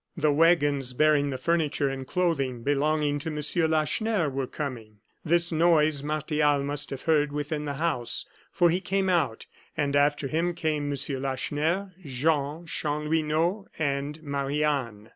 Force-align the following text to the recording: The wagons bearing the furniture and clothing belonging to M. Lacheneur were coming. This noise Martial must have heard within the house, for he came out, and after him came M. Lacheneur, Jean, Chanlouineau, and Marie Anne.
The 0.17 0.31
wagons 0.33 0.93
bearing 0.93 1.29
the 1.29 1.37
furniture 1.37 1.87
and 1.87 2.07
clothing 2.07 2.63
belonging 2.63 3.19
to 3.19 3.29
M. 3.29 3.39
Lacheneur 3.69 4.29
were 4.31 4.47
coming. 4.47 4.97
This 5.23 5.51
noise 5.51 6.01
Martial 6.01 6.63
must 6.63 6.89
have 6.89 7.03
heard 7.03 7.31
within 7.31 7.65
the 7.65 7.75
house, 7.75 8.27
for 8.51 8.71
he 8.71 8.81
came 8.81 9.09
out, 9.09 9.45
and 9.77 9.95
after 9.95 10.27
him 10.27 10.55
came 10.55 10.91
M. 10.91 10.97
Lacheneur, 11.21 11.93
Jean, 12.03 12.65
Chanlouineau, 12.65 13.67
and 13.77 14.23
Marie 14.23 14.63
Anne. 14.63 15.09